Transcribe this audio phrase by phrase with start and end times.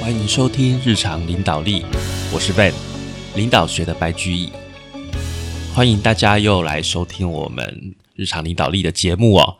[0.00, 1.84] 欢迎收听日常领导力，
[2.32, 2.72] 我是 Van，
[3.36, 4.50] 领导学的白居易。
[5.74, 9.58] 欢迎大家又来收听我们日常领导力的节目哦。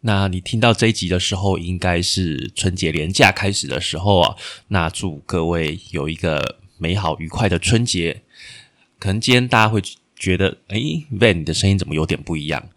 [0.00, 4.34] 那你听到这一集的时候，应该是春节连假开始的时候啊。
[4.66, 8.22] 那祝各位有一个美好愉快的春节。
[8.98, 9.80] 可能今天大家会
[10.16, 10.76] 觉得，哎
[11.12, 12.68] ，Van，你的声音怎么有点不一样？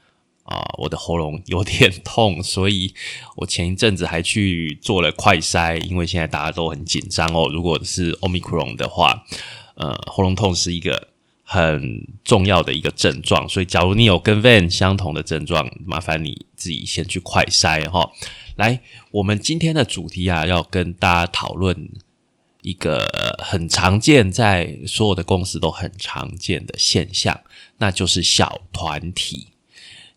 [0.46, 2.94] 啊，我的喉咙 有点痛，所以
[3.36, 7.50] 我前一阵子还去做了快筛，因为现在大家都很紧张哦。
[7.52, 9.26] 如果是 Omicron 的话，
[9.76, 11.10] 呃，喉咙痛是一个
[11.44, 18.12] 很重要的一个症状，所以假如你有跟 Van 相同的症状，麻烦你自己先去快筛哈。
[18.56, 18.80] 来，
[19.12, 21.90] 我们今天的主题啊，要跟大家讨论
[22.62, 27.42] 一个很常见在所有的公司都很常见的现象，
[27.80, 29.48] 那就是小团体。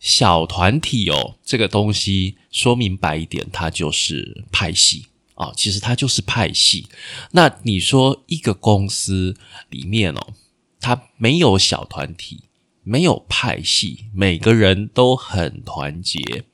[0.00, 5.52] 小团体哦，这个东西说明白一点，它就是派系啊。
[5.56, 6.86] 其实它就是派系。
[7.32, 9.36] 那你说一个公司
[9.68, 10.34] 里面哦，
[10.80, 12.44] 它没有小团体，
[12.84, 16.44] 没有派系，每个人都很团结，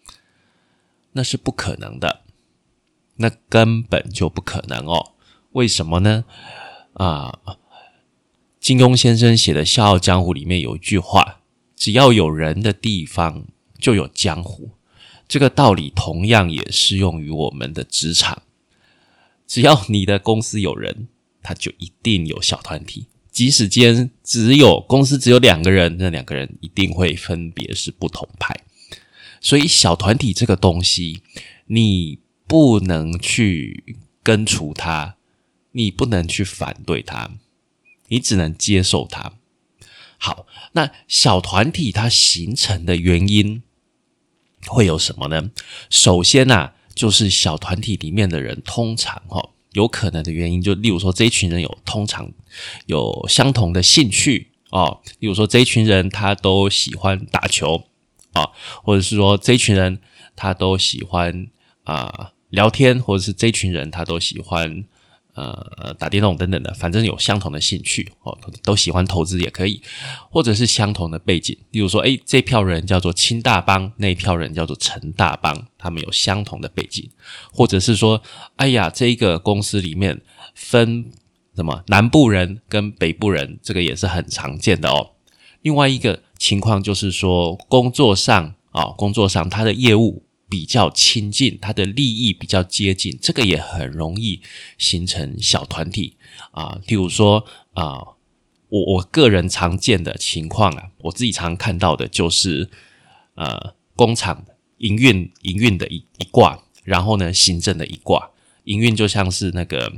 [1.12, 2.22] 那是不可能的，
[3.16, 5.12] 那根本就不可能哦。
[5.52, 6.24] 为什么呢？
[6.94, 7.40] 啊，
[8.58, 11.42] 金庸先生写的《笑傲江湖》里面有一句话。
[11.76, 13.46] 只要有人的地方，
[13.78, 14.70] 就有江湖。
[15.26, 18.42] 这个道理同样也适用于我们的职场。
[19.46, 21.08] 只要你的公司有人，
[21.42, 23.06] 他就一定有小团体。
[23.30, 28.54] 即使间只有公司只有两个人，那两个人一定会分别是不同派。
[29.40, 31.20] 所以小团体这个东西，
[31.66, 35.16] 你不能去根除它，
[35.72, 37.32] 你不能去反对它，
[38.08, 39.32] 你只能接受它。
[40.24, 43.62] 好，那小团体它形成的原因
[44.66, 45.50] 会有什么呢？
[45.90, 52.32] 首先呐，就是小团体里面的人通常哈，有可能的原因就例如说这一群人有通常
[52.86, 57.84] 有相同的兴趣哦，例如说这一群人他都喜欢打球
[58.32, 58.48] 啊，
[58.82, 60.00] 或者是说这一群人
[60.34, 61.48] 他都喜欢
[61.82, 64.86] 啊聊天，或者是这一群人他都喜欢。
[65.34, 69.82] 呃，打电动等等的，反正有相同的兴趣哦，都喜欢投资也可以，
[70.30, 77.10] 或者是相同的背景，例如说，诶，这票人叫做清大帮，那票人叫做陈大帮，他们有相同的背景，
[77.52, 78.22] 或者是说，
[78.56, 80.20] 哎呀，这一个公司里面
[80.54, 81.10] 分
[81.56, 85.10] 什么南部人跟北部人，这个也是很常见的哦。
[85.62, 90.23] 另外一个情况就是说，工作上啊，工作上他的业务。
[90.54, 94.40] 比较亲近，他的利益比较接近，这个也很容易
[94.78, 96.16] 形成小团体
[96.52, 96.78] 啊。
[96.86, 98.14] 例如说啊，
[98.68, 102.70] 我我个人常见的情况啊，我自己常看到的就是
[103.34, 104.44] 呃，工厂
[104.78, 108.30] 营运营运的一一卦，然后呢，行政的一卦。
[108.62, 109.92] 营运就像是那个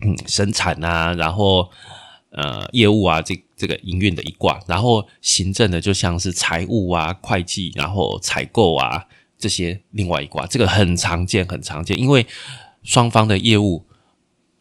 [0.00, 1.70] 嗯生产啊，然后
[2.30, 9.06] 呃业务啊，这这个营运的一卦，然后行政的就像是财务啊、会计，然后采购啊。
[9.44, 12.26] 这些另外一卦，这个很常见，很常见，因为
[12.82, 13.84] 双方的业务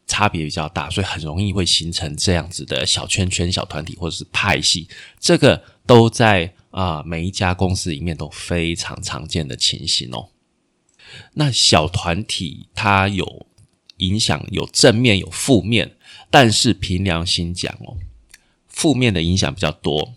[0.06, 4.90] 差别比较大，所以很容易会形成这样子的小圈圈、小团体或者是派系。
[5.22, 10.28] 这个都在啊每一家公司里面都非常常见的情形哦。
[11.36, 13.46] 那小团体它有
[14.00, 15.96] 影响，有正面，有负面，
[16.30, 17.96] 但是凭良心讲哦，
[18.68, 20.14] 负面的影响比较多。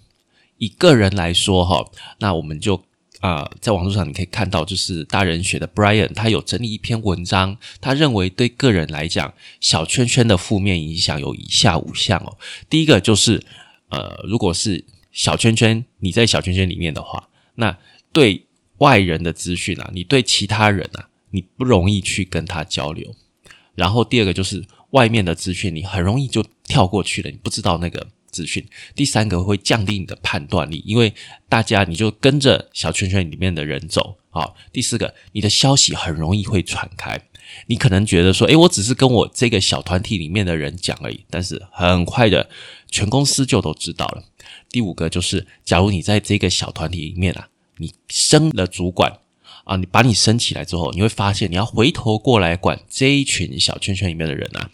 [0.58, 1.88] 以个人来说哈，
[2.18, 2.82] 那我们就。
[3.20, 12.36] 啊，在网络上你可以看到，就是大人学的 Brian，他有整理一篇文章，他认为对个人来讲，小圈圈的负面影响有以下五项哦。
[12.68, 13.42] 第一个就是，
[13.88, 17.78] 呃，如果是小圈圈，你在小圈圈里面的话，那
[18.12, 18.44] 对
[18.78, 23.14] 外人的资讯啊，你对其他人啊，你不容易去跟他交流。
[23.74, 28.06] 然后第二个就是外面的资讯，你很容易就跳过去了，你不知道那个。
[28.36, 28.62] 资讯，
[28.94, 31.14] 第三个会降低你的判断力，因为
[31.48, 34.52] 大家你就跟着小圈圈里面的人走啊。
[34.72, 37.18] 第四个，你的消息很容易会传开，
[37.68, 42.50] 你可能觉得说，诶，我只是跟我这个小团体里面的人讲而已，但是很快的，
[42.90, 44.22] 全公司就都知道了。
[44.70, 49.20] 第五个就是，假如你在这个小团体里面啊，你升了主管
[49.64, 54.70] 啊，你把你升起来之后，你会发现你要回头过来管这一群小圈圈里面的人啊，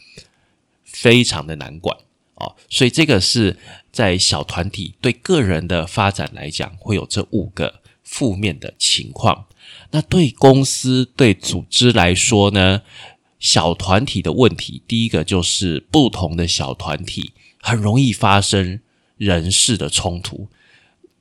[0.85, 1.97] 非常的难管。
[2.43, 3.57] 哦，所以这个是
[3.93, 9.47] 在小团体对个人的发展来讲，会有这五个负面的情况。
[9.93, 12.83] 那对公司、对组织来说呢？
[13.39, 18.79] 小团体的问题，第一个就是不同的小团体很容易发生
[19.17, 20.49] 人事的冲突。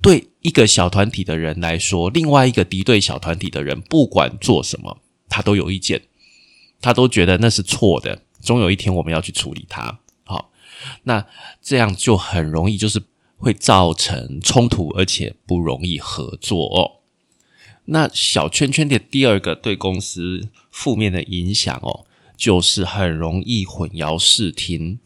[0.03, 6.03] 对一个小团体的人来说，另外一个敌对小团体的人，不管做什么，他都有意见，
[6.79, 8.21] 他都觉得那是错的。
[8.39, 10.00] 总有一天我们要去处理它。
[11.03, 11.25] 那
[11.61, 13.01] 这样就很容易就是
[13.37, 17.01] 会造成冲突，而且不容易合作哦。
[17.85, 22.05] 那小圈圈的第二个对公司负面的影响哦，
[22.37, 24.99] 就是很容易混淆视听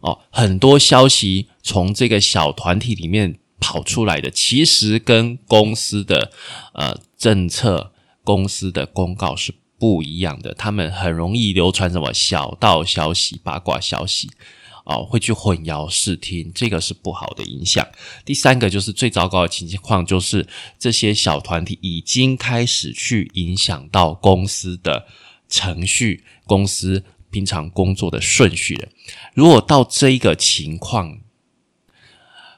[0.00, 6.32] 哦，很多消息从这个小团体里面跑出来的，其实跟公司的
[6.74, 7.92] 呃政策、
[8.24, 14.30] 公司的公告是不一样的，他们很容易流传什么小道消息、八卦消息。
[14.86, 17.84] 哦，会去混淆视听，这个是不好的影响。
[18.24, 20.46] 第三个就是最糟糕的情况，就是
[20.78, 25.08] 这些小团体已经开始去影响到公司的
[25.48, 27.02] 程序、公司
[27.32, 28.88] 平常工作的顺序了。
[29.34, 31.18] 如果到这一个情况，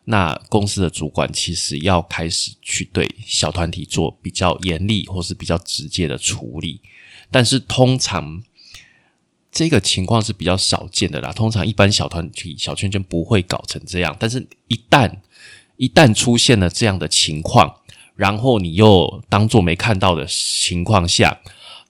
[0.05, 6.83] 那公司的主管其实要开始去对小团体做比较严厉或是比较直接的处理，
[7.31, 8.43] 但是通常。
[9.51, 14.15] 这个情况是比较少见的啦，通常一般小团体、小圈圈不会搞成这样。
[14.19, 15.11] 但是，一旦
[15.79, 17.81] 一旦出现了这样的情况，
[18.15, 21.41] 然后你又当做没看到的情况下，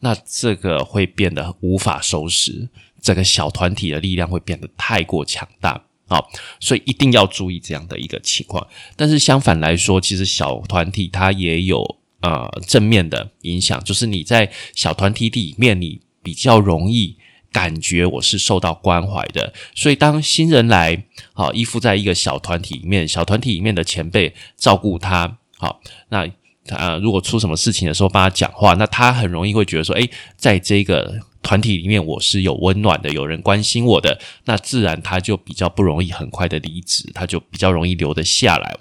[0.00, 2.68] 那这个会变得无法收拾，
[3.02, 6.22] 整个小团体的力量会变得太过强大啊！
[6.60, 8.64] 所以一定要注意这样的一个情况。
[8.94, 17.17] 但是相反来说，其实小团体它也有呃正面的影响，就是你在小团体里面，你比较容易。
[17.50, 25.80] 感觉我是受到关怀的，所以当新人来，好依附在一个小团体里面，小团体里面的前辈照顾他，好，
[26.10, 26.28] 那
[26.66, 38.76] 他如果出什么事情的时候帮他讲话，那他很容易会觉得说，诶，在这个团体里面我是有温暖的，有人关心我的，那自然他就比较不容易很快的离职，他就比较容易留得下来。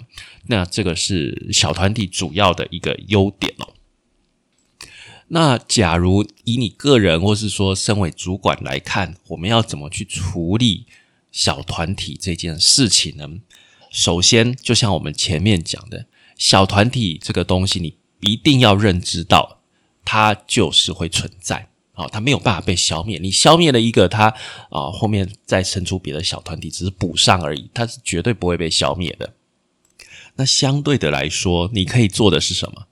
[0.48, 3.68] 那这个是小团体主要的一个优点哦。
[5.30, 10.86] 那假如以你个人，或是说身为主管来看，我们要怎么去处理
[11.30, 13.28] 小团体这件事情呢？
[13.90, 19.60] 首先，就像我们前面讲的，小团体这个东西，你一定要认知到，
[20.04, 23.18] 它就是会存在，好，它没有办法被消灭。
[23.18, 24.34] 你消灭了一个，它
[24.70, 29.34] 啊，后面再生出别的小团体，只是补上而已，它是绝对不会被消灭的。
[30.36, 32.87] 那相对的来说，你可以做的是什么？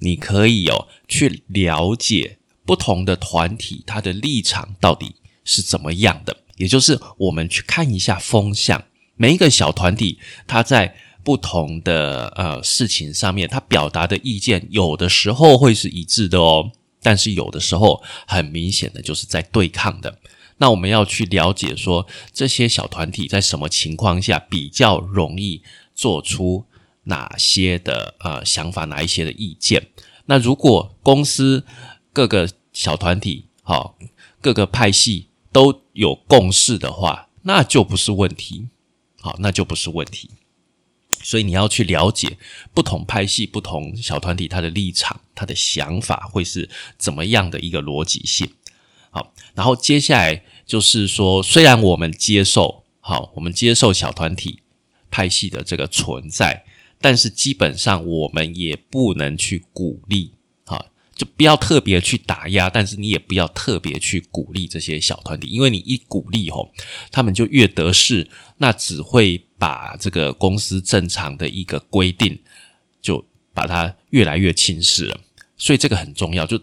[0.00, 8.84] 你可以哦去了解不同的团体，它的立场到底是怎么样的，也就是我们去看一下风向。
[9.16, 16.70] 每一个小团体，它在不同的呃事情上面，它表达的意见，有的时候会是一致的哦，
[17.02, 20.18] 但是有的时候很明显的就是在对抗的。
[20.58, 25.62] 那我们要去了解说，这些小团体在什么情况下比较容易
[25.94, 26.66] 做出。
[27.06, 29.88] 哪些的呃想法，哪一些的意见？
[30.26, 31.64] 那如果公司
[32.12, 33.96] 各个小团体，好
[34.40, 38.68] 各个派系都有共识的话，那就不是问题，
[39.20, 40.30] 好，那就不是问题。
[41.22, 42.38] 所以你要去了解
[42.74, 46.68] 不同派系、不同小团体他的立场、他的想法会是
[46.98, 48.50] 怎么样的一个逻辑性。
[49.10, 54.60] 好，然后接下来就是说，虽然我们接受，好，我们接受小团体
[55.10, 56.64] 派系的这个存在。
[57.00, 60.32] 但是基本上我们也不能去鼓励，
[60.64, 66.72] 哈，就不要特别去打压，但是你也不要特别去鼓励这些小团体，因为你一鼓励吼，
[67.10, 68.28] 他们就越得势，
[68.58, 72.38] 那只会把这个公司正常的一个规定，
[73.00, 75.20] 就把它越来越轻视了。
[75.56, 76.60] 所以这个很重要，就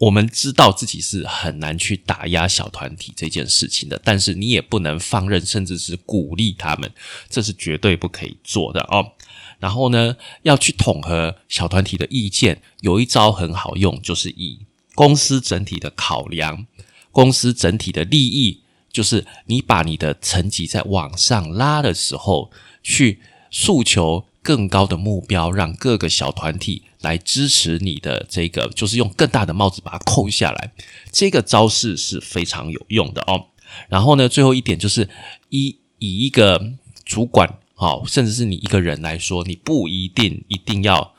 [0.00, 6.92] 我们知道自己是很难去打压小团体这件事情的，但是你也不能放任，甚至是鼓励他们，
[7.28, 9.12] 这是绝对不可以做的哦。
[9.58, 14.60] 然后呢，要去统合小团体的意见，有一招很好用，就是以
[14.94, 16.66] 公司整体的考量，
[17.10, 18.62] 公司整体的利益，
[18.92, 22.52] 就是你把你的层级在往上拉的时候，
[22.84, 30.72] 去诉求更高的目标，让各个小团体来支持你的这个，就是用更大的帽子把它扣下来。
[31.10, 33.46] 这个招式是非常有用的哦。
[33.88, 35.08] 然后呢，最后一点就是
[35.48, 36.74] 以以一个
[37.04, 37.58] 主管。
[37.80, 41.14] 好，甚至是你一个人来说，你不一定一定要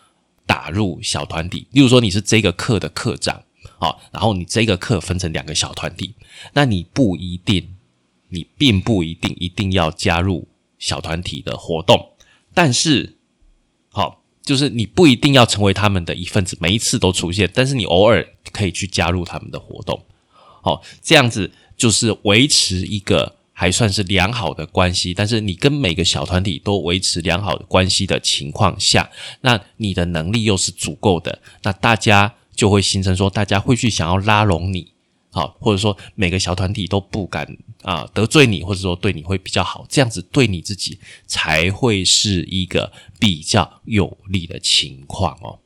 [0.46, 1.66] 打入小团体。
[1.72, 3.42] 例如说，你是这个课的课长，
[3.78, 6.16] 好，然后你这个课分成两个小团体，
[6.52, 7.76] 那你不一定，
[8.28, 12.12] 你并不一定一定要加入小团体的活动。
[12.54, 13.16] 但是，
[13.88, 20.06] 好，就是你不一定要成为他们的一份子，每一次都出现，但是你偶尔可以去加入他们的活动。
[20.62, 23.39] 好，这样子就是维持一个。
[23.60, 29.10] 还算是良好的关系，但是你跟每个小团体都维持良好的关系的情况下，
[29.42, 34.94] 那你的能力又是足够的，那大家就会形成说，大家会去想要拉拢你，
[35.32, 37.46] 好，或者说每个小团体都不敢
[37.82, 40.98] 啊得罪你，或者说对你会比较好，这样子对你自己
[41.28, 42.90] 才会是一个
[43.20, 45.60] 比较有利的情况哦。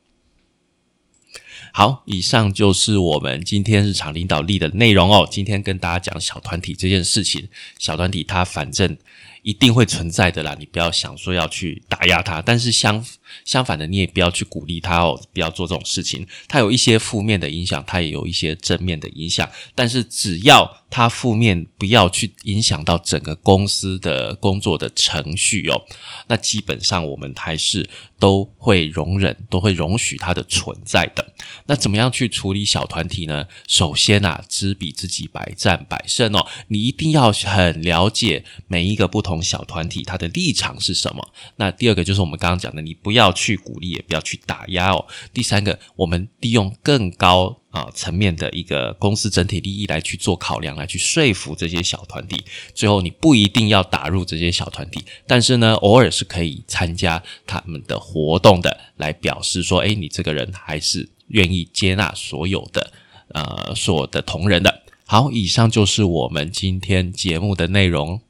[1.76, 5.26] 好，以上就是我们今天日常领导力的内容哦。
[5.28, 7.48] 今天跟大家讲小团体这件事情，
[7.80, 8.96] 小团体它反正
[9.44, 13.04] 一定会存在的啦，你不要想说要去打压它，但是相。
[13.44, 16.24] 相反的，你也不要去鼓励他哦，不要做这种事情。
[16.46, 19.50] 他有一些负面的影响，他也有一些正面的影响。
[19.74, 25.82] 但是只要他负面不要去影响到整个公司的工作的程序哦，
[26.28, 27.88] 那基本上我们还是
[28.20, 31.34] 都会容忍，都会容许它的存在的。
[31.66, 33.46] 那怎么样去处理小团体呢？
[33.66, 36.46] 首先啊，知彼知己，百战百胜哦。
[36.68, 41.28] 你一定要很了解每一个不同小团体它的立场是什么。
[41.56, 43.34] 那第二个就是我们刚刚讲的，你不要。
[43.34, 45.04] 去鼓励，也不要去打压哦。
[45.32, 52.40] 第三个，我们利用更高啊层面的一个公司整体利益来去做考量，来去说服这些小团体。
[52.74, 62.92] 最后，你不一定要打入这些小团体，但是呢，偶尔是可以参加他们的活动的，来表示说，哎，你这个人还是愿意接纳所有的
[63.30, 64.82] 呃所有的同仁的。
[65.06, 68.20] 好，以上就是我们今天节目的内容。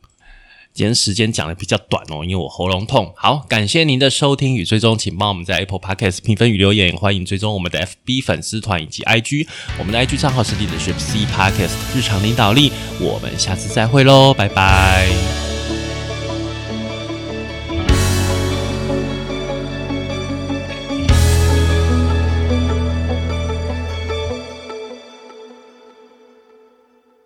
[0.75, 3.12] 今天时间讲的比较短哦，因为我喉咙痛。
[3.16, 9.47] 好，感谢您的收听与追踪，请帮我们在 Apple Podcast 评分与留言，欢迎追踪我们的 FB 粉丝团以及 IG，
[9.78, 12.73] 我们的 IG 账号是 Leadership C Podcast 日常领导力。
[13.00, 15.53] 我们下次再会喽，拜拜。